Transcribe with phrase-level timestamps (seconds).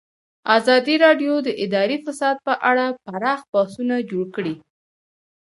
[0.57, 4.55] ازادي راډیو د اداري فساد په اړه پراخ بحثونه جوړ کړي.